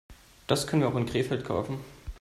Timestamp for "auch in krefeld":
0.89-1.45